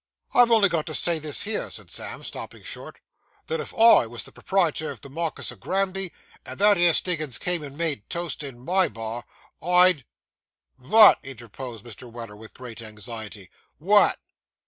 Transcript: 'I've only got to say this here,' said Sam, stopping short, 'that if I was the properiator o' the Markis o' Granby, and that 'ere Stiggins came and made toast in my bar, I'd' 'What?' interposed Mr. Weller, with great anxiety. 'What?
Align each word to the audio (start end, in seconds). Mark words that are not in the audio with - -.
'I've 0.33 0.49
only 0.49 0.67
got 0.67 0.87
to 0.87 0.95
say 0.95 1.19
this 1.19 1.43
here,' 1.43 1.69
said 1.69 1.91
Sam, 1.91 2.23
stopping 2.23 2.63
short, 2.63 2.99
'that 3.45 3.59
if 3.59 3.71
I 3.75 4.07
was 4.07 4.23
the 4.23 4.31
properiator 4.31 4.91
o' 4.91 4.95
the 4.95 5.11
Markis 5.11 5.51
o' 5.51 5.55
Granby, 5.55 6.11
and 6.43 6.57
that 6.57 6.79
'ere 6.79 6.91
Stiggins 6.95 7.37
came 7.37 7.61
and 7.61 7.77
made 7.77 8.09
toast 8.09 8.41
in 8.41 8.57
my 8.65 8.89
bar, 8.89 9.25
I'd' 9.61 10.03
'What?' 10.89 11.19
interposed 11.21 11.85
Mr. 11.85 12.11
Weller, 12.11 12.35
with 12.35 12.55
great 12.55 12.81
anxiety. 12.81 13.51
'What? 13.77 14.17